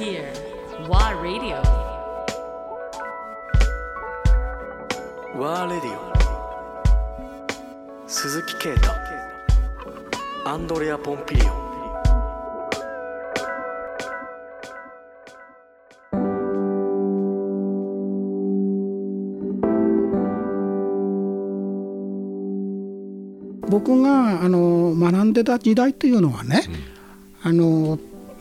[0.00, 0.32] here.
[0.88, 1.60] WA Radio.
[5.36, 6.10] ワーレディオ
[8.08, 8.90] 鈴木啓太
[10.44, 11.44] アンドレア・ポンピリオ
[23.68, 26.62] 僕があの学んでた時代というのはね、
[27.42, 27.98] あの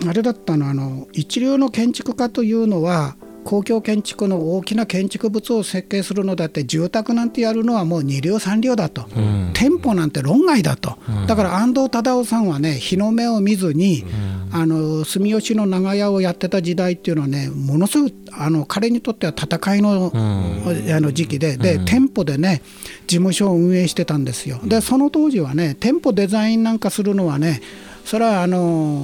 [0.08, 22.62] あれだったのあの一流の建築家というのは公共建築の大きな建築物を設計するのだって住宅なんてやるのはもう二流三流だと、うん、店舗なんて論外だと、うん、だから安藤忠雄さんはね日の目を見ずに、うん、あの住吉の長屋をやってた時代っていうのはねものすごくあの彼にとっては戦いの,、あの時期でで、店舗でね
[23.08, 24.60] 事務所を運営してたんですよ。
[24.64, 27.62] でその当時はね店舗デザインなんかするのはね
[28.10, 28.58] それはあの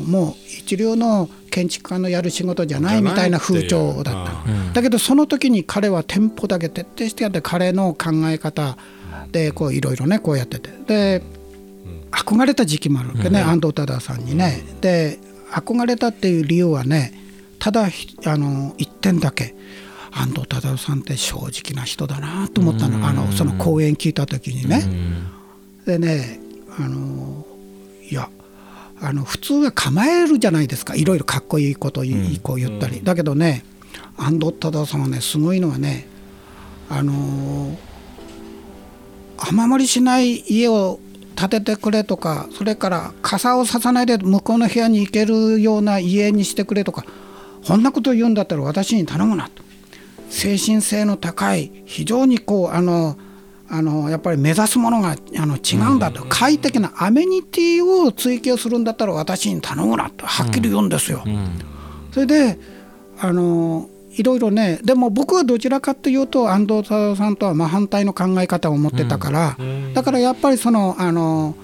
[0.08, 4.74] もう一流の建築家のやる仕事じゃないみたいな風潮だった。
[4.74, 8.80] だけどその時に彼は店舗だけ徹底してやって彼の考え方
[9.32, 10.72] でこういろいろねこうやってて。
[10.88, 11.22] で
[12.10, 14.64] 憧れた時期もあるわけね、安藤忠さんにね。
[14.82, 15.20] で
[15.52, 17.14] 憧れたっていう理由はね
[17.60, 17.90] ただ
[18.26, 19.54] あの一点だけ。
[20.14, 23.08] 安藤忠さんって正直な人だなと思ったの。
[23.08, 24.84] あのその講演聞いた時にね。
[25.86, 26.40] でね
[26.80, 27.45] あの
[29.02, 30.96] あの普通は構えるじゃないですか。
[30.96, 32.02] いろいろかっこいいこと
[32.42, 33.64] こう言ったり、だけどね
[34.18, 36.08] 安藤忠さんはねすごいのはね
[36.90, 37.78] あのー、
[39.50, 41.00] 雨漏りしない家を
[41.36, 47.06] 建ててくれとかそれから傘をささないで向こうの部屋に行けるような家にしてくれとか
[47.68, 49.64] こんなこと言うんだったら私に頼むなと。
[50.30, 53.18] 精神性の高い非常にこうあの
[53.70, 61.24] あのやっぱり目指すものがあの違うんだと、うん、快適なアメニティを追求するんだったら私に頼むなとはっきり言うんですよ。
[61.26, 61.60] うん、
[62.12, 62.60] それで
[63.20, 71.56] あのいろいろねでも僕はどちらかというと安藤さんとは真反対の考え方を持ってたから、うん、だからやっぱりそのあの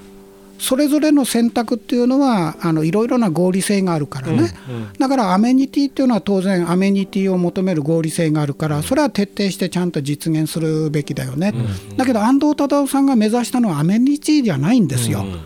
[0.61, 15.39] それぞれの選択っていうのはあのいろいろな合理性があるからね、うんうん、だからアメニティっていうのは当然アメニティを求める合理性があるからそれは徹底してちゃんと実現するべきだよね、うんうん、だけど安藤忠雄さんが目指したのはアメニティじゃないんですよ、うんうんうん、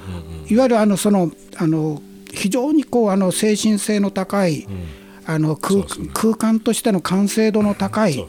[0.53, 2.01] いわゆるあのそのあの
[2.33, 8.25] 非常にこうあの精神性の高い、うんあの空空間としての完成度の高い、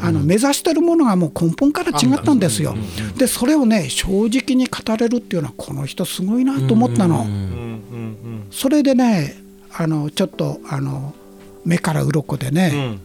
[0.00, 2.74] あの目指してるものがもう根本から違ったんですよ。
[3.16, 7.26] でそれをね正直に語れるっていうのはこの人すごいなと思ったの。
[8.50, 9.36] それでね
[9.72, 11.14] あのちょっとあの
[11.64, 12.98] 目から鱗でね、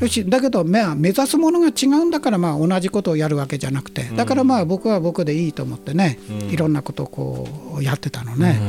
[0.00, 4.04] よしだけど目は目指すものが違うんだからまあ同じことをやるわけじゃなくて。
[4.14, 6.18] だからまあ僕は僕でいいと思ってね、
[6.50, 8.60] いろんなことをこうやってたのね。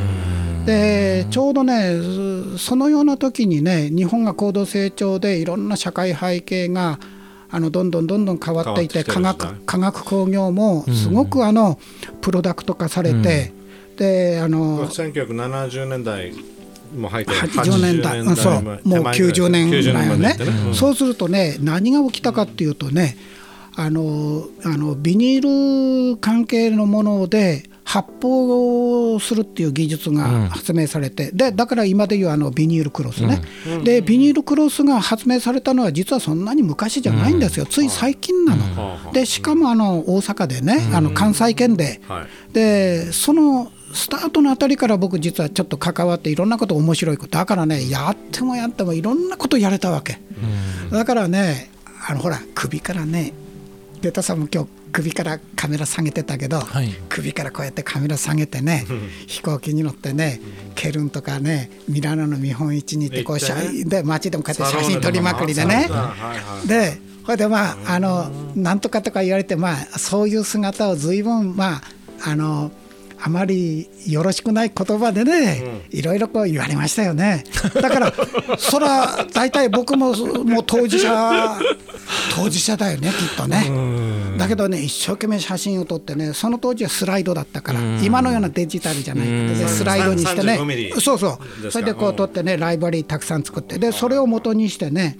[0.65, 1.95] でちょうどね
[2.57, 6.99] そのような時にね日本が高度成長でいろんな社会背景が
[7.51, 11.79] あのどんどんどんどん変わっていて科学科学工業もすごくあの
[12.21, 13.53] プロダクト化されて、
[13.95, 16.33] であの1970年代
[16.93, 18.61] も入って80年代年代そう。
[18.61, 20.07] もう90年ぐらい。
[20.07, 20.45] よね、ね。
[20.67, 23.15] うん、そうするとね何が起きたかっていうとね
[23.75, 39.11] あのあのビニール関係のもので発泡するっていう技術が発明されて、うん、でだから今でいうあのビニールクロスね、うん、でビニールクロスが発明されたのは実はそんなに昔じゃないんですよ、つい最近なの。
[39.13, 42.01] でしかもあの大阪でね、あの関西圏で、
[42.51, 50.19] でそのスタートのあたりから僕実はちょっと関わっていろんなこと面白いことだからねやってもやってもいろんなことやれたわけ、
[50.91, 51.71] だからね
[52.07, 53.33] あのほら首からね
[54.01, 58.85] データさんも今日首からカメラ下げてたけど、はい、首からこうやってカメラ下げてね
[59.27, 60.39] 飛行機に乗ってね
[60.75, 65.89] ケルンとかねミラノの見本市に行ってこうで街でもこうやって写真撮りまくりでね。
[66.65, 71.81] でこれでまああのなんとかとか言われてまあそういう姿を随分まあ
[72.23, 72.71] あの
[73.25, 77.43] あまりよろしくない言葉でね、いろいろこう言われましたよね。
[77.73, 78.13] だから、
[78.59, 81.57] そら、大体僕ももう当事者、
[82.35, 83.65] 当事者だよね、きっとね。
[84.37, 89.27] だけどね、一生懸命写真を撮ってね、その当時はスライドだったから、今のようなデジタルじゃない。
[89.27, 90.59] で、スライドにしてね、
[90.99, 95.17] そうそう、それでこう撮ってね、ライブラリーたくさん作って、でそれを元にしてね、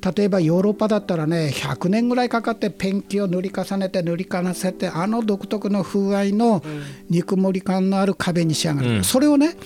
[0.00, 6.62] 例えばヨーロッパだったらね100年ぐらいかかってペンキを塗り重ねて塗り重ねてあの独特の風合いの
[7.10, 9.56] ぬくもり感のある壁に仕上がる、うん、それをね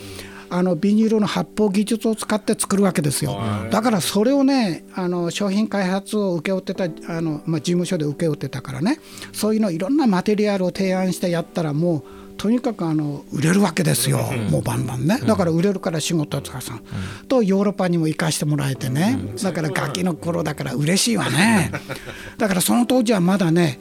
[0.52, 3.40] あのビニールの発泡技術を使って作るわけですよ。
[3.70, 9.00] だからそれをねあの商品開発を請け負ってたあの、まあ、事務所で請け負ってたからね
[9.32, 14.18] そういうのいろんなマテリアルを提案してやったらもうとにかくあの売れるわけですよ、
[14.50, 16.80] もうバンバンね、だから売れるから仕事とかさ、
[17.28, 21.70] とヨーロッパにも行かしてもらえてね、だからガキの頃だから嬉しいわね、
[22.38, 23.78] だからその当時はまだね、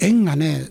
[0.00, 0.66] 円がね、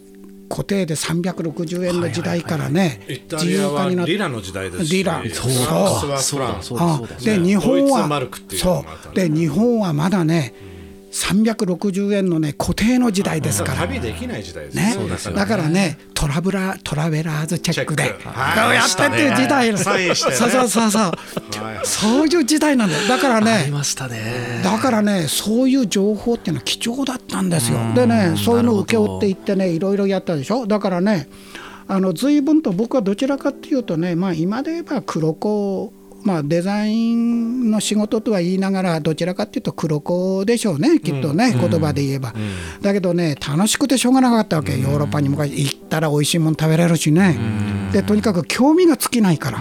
[0.50, 4.98] 固定で360円の時代からね、イタリアはリラの時代ですし。
[4.98, 5.24] リラ。
[5.34, 5.52] そう
[6.52, 9.16] あそうだで日本はそう。
[9.16, 10.54] で日本はまだね
[11.12, 13.80] 360円のね固定の時代ですから。
[13.80, 14.96] 旅できない時代ですね。
[14.96, 19.78] ね、だからねトラブラトラベラーズチェックでこはいうやってっていう時代ね。
[19.78, 21.12] そうそうそうそう。
[21.84, 23.08] そういう時代なんだよ。
[23.08, 24.62] だからありねましたね。
[24.64, 27.80] だからねそういう情報っていうのは貴重だったんですよ。
[27.96, 30.68] でねそういうのを請け負っていってねいろいろやったでしょ。
[30.68, 31.28] だからね
[31.88, 35.92] あの随分と僕はどちらかっていうとね、まあ、今で言えば黒子
[36.24, 42.34] まあ、デザインの仕事とは言いながらどちらかっていうと黒子でしょうねきっとね、言葉で言えば、
[42.82, 47.38] だけどね楽しくてしょうがなかったわけ、ヨーロッパに昔行ったら美味しいもの食べれるしね、
[47.94, 49.60] でとにかく興味が尽きないから、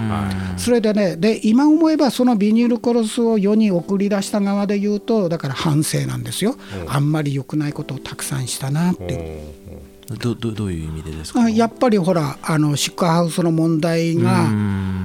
[0.57, 6.57] それでねで今思えばそのビニールクロスを世に送り出した側で言うとだから反省なんですよ、
[6.87, 9.15] あんまり良くないことをたくさんしたなって。
[9.15, 9.88] いう。
[10.11, 11.43] どどどういう意味でですか？
[11.43, 14.47] あやっぱりほらあのシックハウスの問題が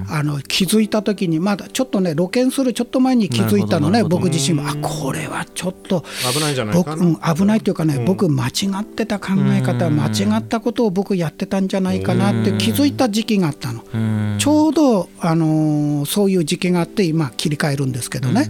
[0.09, 4.69] あの気づいた時にまだちょっとね露見するちょっと前に気づいたのね僕自身も。
[4.69, 6.95] あこれはちょっと危ないんじゃない僕、か。
[6.95, 13.83] なうん、危ないというかね、僕間違ってた考え方間違ったことを僕やってたんじゃないかなって気づいた時期があったの。
[14.43, 18.49] ちょうど、あのーそういう時期があって今切り替えるんですけどね、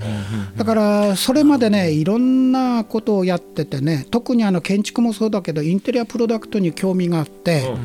[0.58, 7.76] だからそれまでねいろんなことをやっててね特にあの建築もそうだけどインテリアプロダクトに興味があって、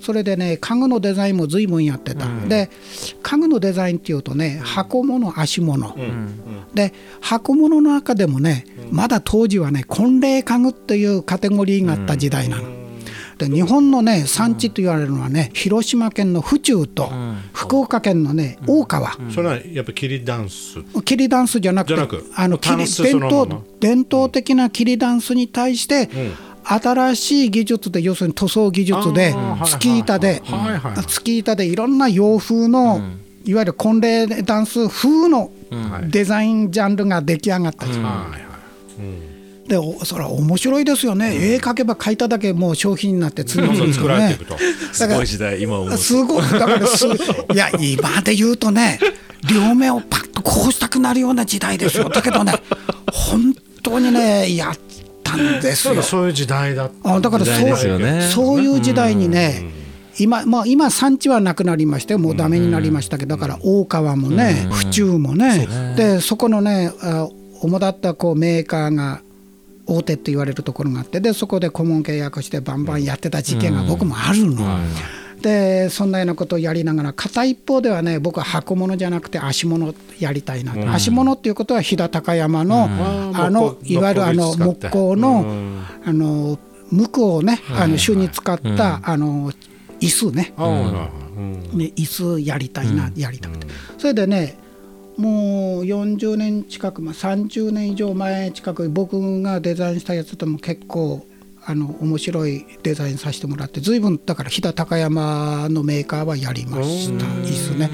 [0.00, 2.70] それでね家具のデザインも随分やってた、で
[3.20, 5.96] 家具のデザインっていうとね箱物足物、
[6.72, 12.75] で箱物の中でもねまだ当時はね婚礼家具っていうカテゴリーがあった時代なの。
[13.38, 17.10] で日本のね産地と言われるのはね広島県の府中と
[17.52, 20.82] 福岡県のね大川、それはやっぱ桐ダンス？
[21.04, 21.94] キリダンスじゃなくて
[22.34, 26.08] あのキリタンス伝統伝統的なキリダンスに対して、
[26.64, 29.34] 新しい技術で要するに塗装技術で
[29.66, 31.02] スキー板ではいはいはい。
[31.06, 33.02] スキー板でいろんな洋風の、
[33.44, 35.50] いわゆる婚礼ダンス風の
[36.08, 39.35] デザインジャンルが出来上がった、はいはい
[39.68, 44.56] でおそれは面白いですよね、絵描けば描いただけもう商品になって次々そうに作られていくと、
[44.92, 47.06] すごい時代今思すごいだからす
[47.52, 48.98] いや今で言うとね
[49.52, 52.08] 両目をパッとこうしたくなるような時代ですよ。
[52.08, 52.54] だけどね
[53.12, 54.78] 本当にねやっ
[55.22, 56.02] たんですよ。
[56.02, 57.14] そういう時代だった。
[57.14, 58.28] あだからそうですよね。
[58.32, 59.64] そういう時代にね
[60.18, 65.94] 今,、まあ、今産地はなくなりましたよもうダメになりましたけどだから大川もね府中もね。
[65.96, 67.28] でそこのねあ
[67.60, 69.22] 主だったこうメーカーが
[69.86, 74.64] 大手って言われるところがあってでそこで顧問契約してバンバンやってた事件が僕もあるの。
[75.40, 82.88] でそんなようなことをやりながら片一方ではね僕は箱物じゃなくて足物やりたいなと、足物っていうことは飛騨高山の、
[83.34, 85.44] あのいわゆるあの木工の、
[86.04, 86.58] あの
[86.90, 89.52] 無垢をねあの種に使った、あの
[90.00, 90.54] 椅子ね。
[91.72, 93.66] ね椅子やりたいな、やりたくて。
[93.98, 94.56] それでね
[95.16, 101.26] もう40年近く、まあ、30年以上前近く僕がデザインしたやつとも結構
[101.64, 107.24] あの面白いデザインさせてもらって随分だから飛騨高山のメーカーはやりました。
[107.24, 107.90] でね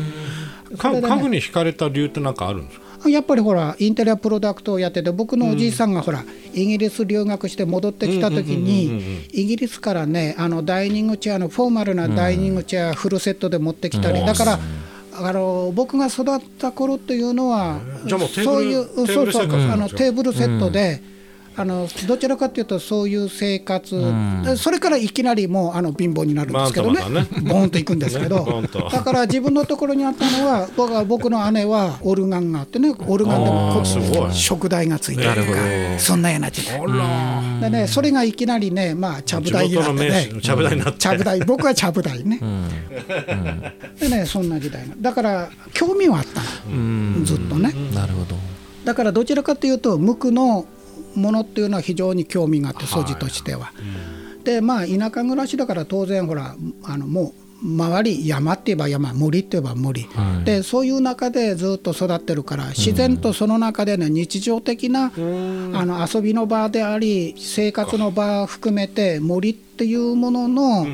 [0.77, 3.09] 家具に惹かれた理由って何かあるんですか？
[3.09, 14.59] やっぱりほらインテリアプロダクトをやってて僕のおじいさんがほら、イギリス留学して戻ってきた時にイギリスからねあのダイニングチェアのフォーマルなダイニングチェアフルセットで持ってきたり、だから
[15.15, 17.81] あの僕が育った頃っていうのは
[18.35, 21.13] そういうそうそうあのテーブルセットで。
[21.55, 23.95] あのどちらかというとそういう生活、
[24.45, 27.01] でそれからいきなりもうあの貧乏になるんですけどね。
[27.01, 27.41] まあまたね。
[27.43, 33.83] ボーンといくんですけど、 ねだから自分のところにあったのは僕は僕の姉はオルガンがあってねオルガンでも
[34.33, 35.99] 食台がついてるとかど。
[35.99, 36.81] そんなような時代。
[37.61, 40.29] でねそれがいきなりねまあちゃぶ台になってね。
[40.43, 40.99] ちゃぶ台になって。
[40.99, 41.41] ちゃぶ台。
[41.41, 42.41] 僕はちゃぶ台ね、
[44.01, 44.89] でねそんな時代。
[44.89, 46.41] なだから興味はあった
[46.71, 47.25] の。
[47.25, 47.75] ずっとね。
[47.95, 48.37] なるほど。
[48.85, 50.67] だからどちらかというと無垢の
[51.15, 53.73] ものっていうのは非常に興味があって素地としては。
[54.45, 60.09] でまあ田舎暮らしだから当然ほらあのもう周り山って言えば山森って言えば森、
[60.45, 70.89] でそういう中でずっと育ってるから自然とその中でね日常的な、あの遊びの場であり生活の場含めて森っていうものの、こ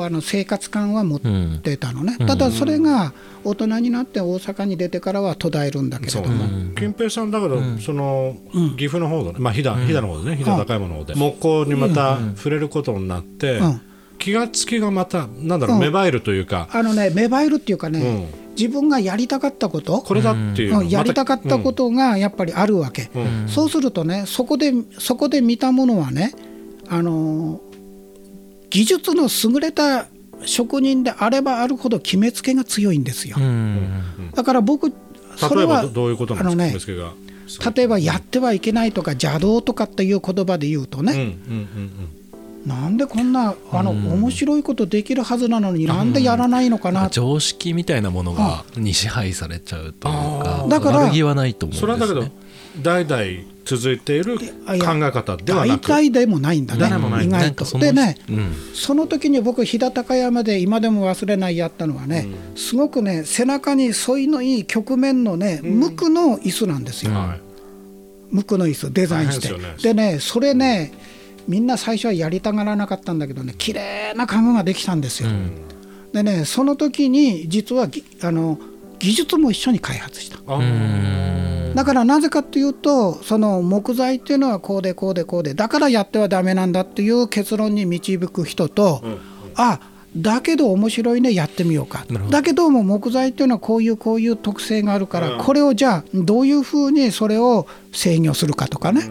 [0.00, 1.20] うあの生活感は持っ
[1.60, 3.12] てたのね、ただそれが
[3.44, 6.74] 大人になって大阪に出てからは途絶えるんだけれども。
[6.74, 8.36] 金平さんだけど、その
[8.76, 10.36] 岐阜の方の、まあ飛騨、飛騨の方でね。
[10.36, 13.80] 飛騨高山の方で、木工にまた触れることになって、うん。
[14.18, 15.80] 気がつきがまたなんだろう、うん。
[15.80, 18.50] 芽生えるというか、あのね芽生えるっていうかね、うん。
[18.56, 20.00] 自分がやりたかったこと。
[20.02, 20.74] これだっていう。
[20.74, 20.88] のうん。
[20.88, 23.48] やりたかったことがやっぱりあるわけ、うん。
[23.48, 26.34] そうするとねそこでそこで見たものはね
[26.88, 27.69] あのー
[28.70, 30.06] 技術の優れた
[30.44, 34.30] 職人であればあるほど決めつけが強いんですよ、うん。
[34.34, 34.92] だから僕
[35.36, 37.12] そ例えばれはどどういうことなんですか、ね、が。
[37.74, 41.90] 例えばやってはいけないとか邪道とかっていう言葉で言うとうんうんね、うん
[42.66, 52.06] なんでこんなあの面白いことできるはずなのになんでやらないのかな、常識みたいなものがに支配されちゃうというかだから悪気はないと思うんですね。
[52.06, 56.86] それはだけど代々続いている考え方ではな大く体でもないんだね。
[57.24, 57.78] 意外と。
[57.78, 58.54] でねうん。
[58.74, 67.40] その時に僕飛騨高山で今でも忘れないやったのはね、すごくね背中に沿いのいい曲面のね無垢の椅子なんですよ、はい。
[68.30, 69.48] 無垢の椅子デザインして。
[69.82, 70.14] でね。
[70.14, 70.92] ねそれね
[71.46, 75.30] みんな最初はやりたがらなかったんだけどね綺麗な家具ができたんですよ、
[76.12, 78.58] でねその時に実はぎあの
[78.98, 80.38] 技術も一緒に開発した
[81.74, 89.02] だからなぜかっていうとその木材っていうのはこうでこうでこうでだからやってはダメなんだっていう結論に導く人と、
[89.54, 89.80] あ
[90.16, 92.04] だけど面白いねやってみようか。
[92.30, 99.02] だけども木材っていうのはこういうこういう特性があるから、これをじゃあどういうふうにそれを制御するかとかね、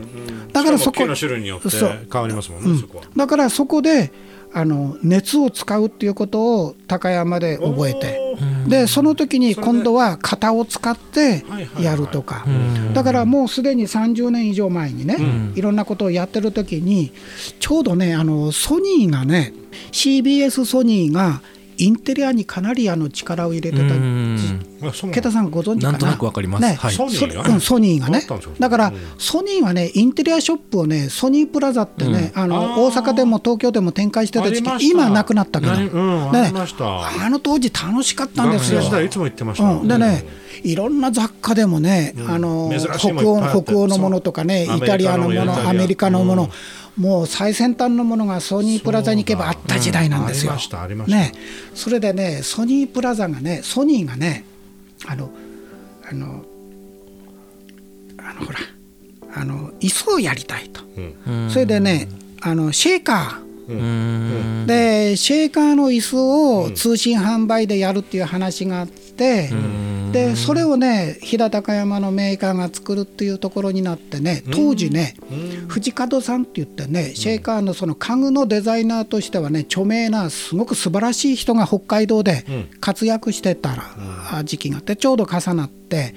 [0.51, 3.05] だからそこしかも木の種類によってそう変わりますもんね、そこは。
[3.15, 4.11] だからそこで
[4.53, 8.29] あの熱を使うっていうことを高山で覚えて。
[8.67, 11.43] でその時に今度は型を使って
[11.79, 12.45] やるとか。
[12.93, 15.17] だからもうすでに30年以上前にね
[15.55, 17.11] いろんなことをやってる時に
[17.59, 19.53] ちょうどねあのソニーがね
[19.91, 21.41] CBS ソニーが
[21.79, 23.83] インテリアにかなりあの力を入れてた。
[23.83, 24.65] うん。
[25.11, 25.91] ケタさんご存知かな？
[25.93, 26.61] なんとなくわかります。
[26.61, 26.73] ね。
[26.73, 26.93] はい。
[26.93, 28.25] ソニーうんソニーがね。
[28.59, 28.69] だ。
[28.69, 28.95] から、うん。
[29.17, 38.81] ソニーはねインテリアショップをねソニープラザってね、あの大阪でも東京でも展開してた時期今なくなったけど、なにうんであの当時楽しかったんですよ。
[38.81, 40.25] いつも言ってました、うん、でね、
[40.63, 46.49] いろんな雑貨でもね、あの北欧のものとかね、イタリアのもの、アアメメリリカのもの
[46.99, 50.53] もう最先端のものがソニープラザに行けばあった時代なんですよ。
[51.07, 51.31] ね、
[51.73, 54.43] それでね、ソニープラザがね、ソニーがね、
[55.07, 55.31] あの、
[56.09, 56.43] あの、
[58.17, 58.59] あのほら、
[59.33, 60.81] あの椅子をやりたいと。
[61.25, 61.49] うん。
[61.49, 62.09] それでね、
[62.41, 63.49] あのシェーカー。
[63.69, 64.65] うん。
[64.67, 66.17] でシェーカーの椅子
[66.63, 69.49] を通信販売でやるっていう話があって、
[70.11, 75.15] でそれをね飛騨高山のメーカーが作るっていうところになってね当時ね、
[75.67, 82.45] 藤門さんって言ってねシェーカーのその家具のデザイナーとしてはね著名なすごく素晴らしい人が北海道で
[82.79, 86.15] 活躍してたら時期があってちょうど重なって、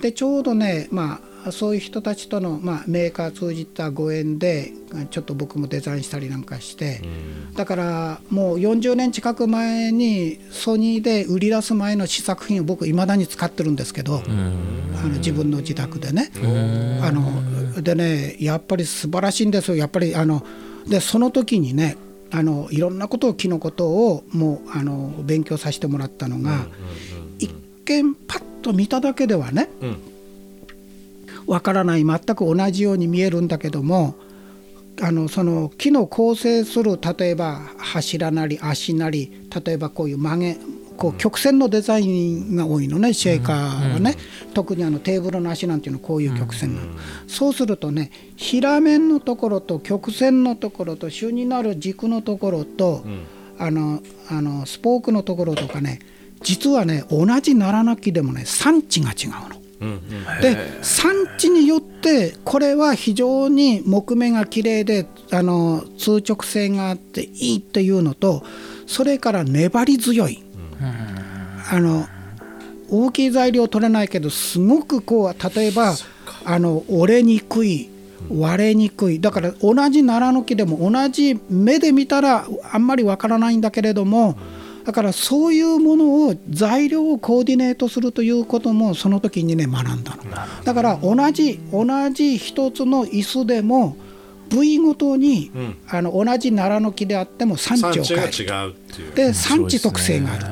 [0.00, 4.72] でちょうどねまあそういう人たちとの、まあ、メーカー通じたご縁で
[5.10, 7.00] ちょっと僕もデザインしたりなんかして、
[7.54, 16.30] だからもう40年近く前にソニーで売り出す前の試作品を僕いまだに使ってるんですけど、あの自分の自宅でね。
[17.02, 19.76] あのでねやっぱり素晴らしいんですよ。
[19.76, 20.44] やっぱりあの
[20.88, 21.96] でその時にね
[22.30, 26.66] あのいろんなことを木のことをもうあの勉強させてもらったのが、
[27.38, 27.52] 一
[27.84, 29.68] 見パッと見ただけではね、
[31.48, 34.14] わからない全く同じように見えるんだけども
[35.00, 40.56] あのその木の構成する例えば柱なり足なり例えばこういう曲げ
[40.98, 44.16] こう曲線のデザインが多いのねシェーカーはね、
[44.52, 46.88] 特にあのテーブルの足なんていうのはこういう曲線なの、
[47.28, 53.04] そうするとね平面のところと曲線のところと主になる軸のところと、
[53.60, 56.00] あのあのスポークのところとかね
[56.42, 59.67] 実はね同じならなきでもね産地が違うの。
[60.40, 68.42] で産地によってこれは非常に木目が綺麗であの通直性があっていいっていうのと
[68.86, 70.42] それから粘り強い、
[71.70, 72.06] あの
[72.90, 75.94] 大きい材料取れないけどすごくこう例えば
[76.44, 77.90] あの折れにくい
[78.30, 79.20] 割れにくい。
[79.20, 84.36] だから同じ奈良の木でも同じ目で見たらあんまりわからないんだけれども
[84.88, 90.22] だからそういうものを材料をコーディネートするということもその時にね学んだの。
[90.64, 93.98] だから同じ同じ一つの椅子でも
[94.48, 95.50] 部位ごとに、
[95.90, 99.14] あの同じ奈良の木であっても産地を産変える。
[99.14, 100.44] で産地特性がある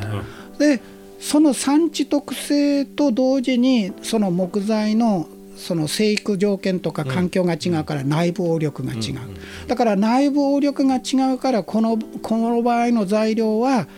[0.59, 0.59] と。
[0.59, 0.83] で
[1.19, 9.19] その産地特性と同時にその木材のその生育条件とか環境が違うから内部応力が違う、
[9.67, 13.89] だから内部応力が違うからこのこの場合の材料は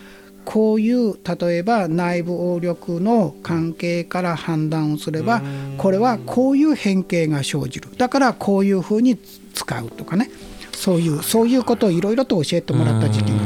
[0.48, 5.42] こういう例えば内部応力の関係から判断をすれば
[5.76, 7.90] これはこういう変形が生じる。
[7.98, 9.18] だからこういうふうに
[9.52, 10.30] 使うとかね。
[10.72, 13.36] そういうそういうことをいろいろと教えてもらった時期が。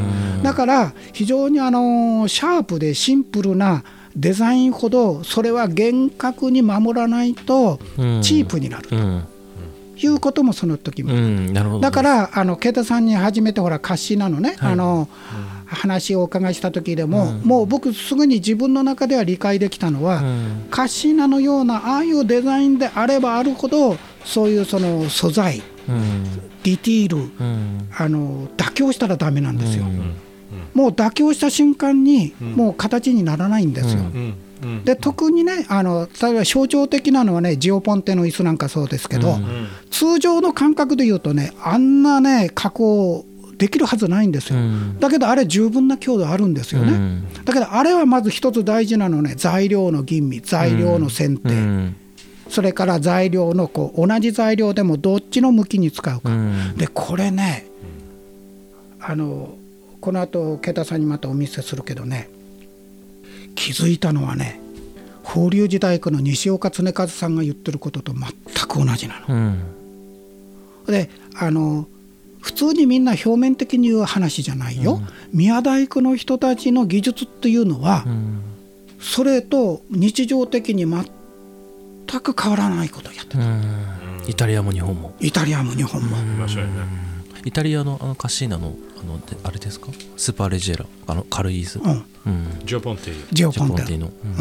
[0.43, 3.83] だから非常にあのシャープでシンプルな
[4.15, 8.21] デザインほどそれは厳格に守らないとうん。
[8.21, 9.23] チープになるとうん。
[9.97, 14.71] いうこともその時もだからあの慶太さんに初めてほらカッシーナのね、はい。
[14.71, 15.09] あの
[15.73, 20.65] 話をお伺いした時でも、もう僕すぐに自分の中では理解できたのは、うん。
[20.69, 26.23] カッシーナのようなああいうデザインであればあるほどそういうその素材うん。
[26.63, 27.89] ディティールうん。
[27.95, 30.15] あの妥協したらダメなんですよ、うん。
[30.73, 34.05] もう妥協した瞬間にもう形にならないんですよ、うん。
[34.05, 34.35] うん。
[34.63, 34.83] うん。
[34.85, 39.67] で特にねあの例えば象徴的なのはねジオポンテの椅子なんかそうですけど、うんうん。
[39.91, 43.25] 通常の感覚で言うとねあんなね加工
[43.63, 44.99] できるはずないんですよ、うん。
[44.99, 47.23] だけどあれ十分な強度あるんですよね、うん。
[47.45, 49.35] だけどあれはまず一つ大事なのはね。
[49.37, 51.95] 材料の吟味材料の選定、うん。
[52.49, 56.75] それから材料のこう同じ材料でもどっちの向きに使うか、うん。
[56.75, 57.65] でこれね
[58.99, 59.55] あの
[60.01, 62.29] この後慶太さんにまたお見せするけどね。
[63.55, 64.59] 気づいたのはね
[65.23, 69.35] 法隆寺大工の西岡恒和さんが言ってることと全く同じなの。
[69.35, 69.59] うん。
[70.87, 71.87] であの
[72.43, 78.41] 普通にみんな表面的に言う話じゃないよ、宮大工の人たちの技術っていうのは、うん。
[78.99, 81.05] それと日常的に全
[82.21, 83.87] く変わらないことをやってる、うん。
[84.27, 85.15] イタリアも日本も。
[85.21, 86.17] イタリアも日本も、
[87.45, 89.87] イタリアのあのカッシーナのあのであれですか？
[90.17, 91.79] スーパーレジェラあの軽い椅子。
[91.79, 92.65] うん、うん。
[92.65, 94.07] ジョポンティジオポンティの。
[94.07, 94.35] うん。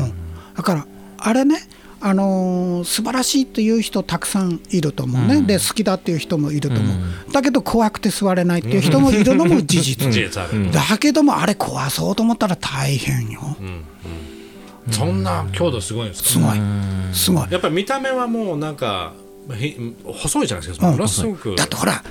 [0.56, 0.86] だから
[1.18, 1.56] あれね
[2.04, 5.46] あのー素晴らしいっていう人たくさんいると思うね、うん。
[5.46, 6.96] で好きだっていう人もいると思う、
[7.28, 10.08] うだけど怖くて座れないっていう人もいるのも事実、
[10.52, 10.70] うん。
[10.72, 13.56] だけどもあれ壊そうと思ったら大変よ。
[13.60, 13.66] うん。
[13.66, 14.92] うん。
[14.92, 16.28] そんな強度すごいんですか？
[16.28, 16.58] すごい。
[16.58, 17.10] うん。
[17.12, 17.46] すごい。
[17.50, 19.12] やっぱり見た目はもうなんか
[19.56, 20.88] ひ細いじゃないですか。
[20.88, 20.92] うん。
[20.94, 22.02] ものすごくだってほら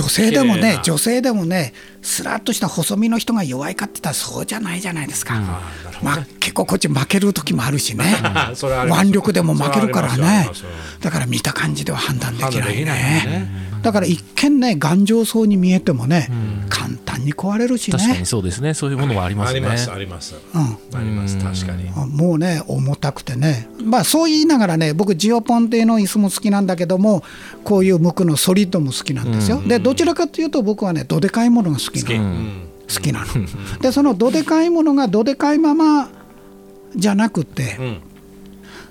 [0.00, 8.16] 女性でもね女性でもねスラッとした細身の人が弱いかって言ったらそうじゃないじゃないですか、あーなるほどまあ、結構こっち負ける時もあるしね。
[8.56, 10.48] 腕力でも負けるからね。
[11.00, 16.28] だから見た感じでは判断できないねだから一見ね頑丈そうに見えてもね、
[16.68, 18.74] 簡単に壊れるし確かにね、そうですね。
[18.74, 19.60] そういうものはありますね。
[19.60, 20.34] ありますあります。
[20.54, 21.90] うん、あります確かに。
[21.90, 23.68] もうね重たくてね。
[23.82, 27.22] まあそう言いながらね僕ジオポンテの椅子も好きなんだけども
[27.64, 32.14] こういう無垢のソリッドも好きなんですよ、でどちらかというと僕はねどでかいものが好き好き。
[32.14, 32.68] なのうん。
[32.92, 33.80] 好きなの。
[33.80, 36.10] でそのどでかいものがどでかいまま
[36.96, 38.00] じゃなくてうん。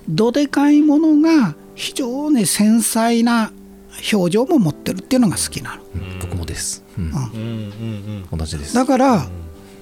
[0.07, 3.51] どでかいものが非常に繊細な
[4.13, 5.81] 表情も持ってるっていうのが好きなの。
[5.95, 6.19] うん。
[6.19, 6.83] 僕もです。
[6.97, 7.05] うん。
[7.05, 7.11] うん。
[7.11, 8.73] うんうん同じです。
[8.73, 9.27] だから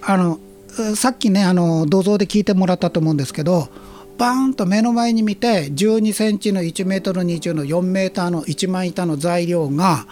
[0.02, 0.40] あの
[0.80, 3.70] えさっきねあの銅像で聞いてもらったと思うんですけど
[4.18, 10.08] バーンと目の前に見て12センチの1メートル20の4メーターの1枚板の材料が、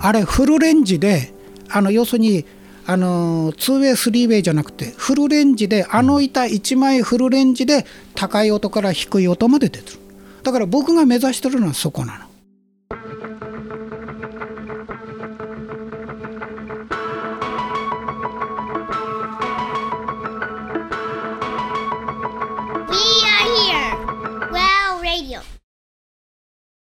[0.00, 1.34] あれフルレンジで
[1.68, 2.46] あの要するに
[2.86, 9.98] あの2ウェイ3ウェイじゃなくてフルレンジであの板1枚フルレンジで高い音から低い音まで出てる。
[10.42, 12.24] だから僕が目指してるのはそこなの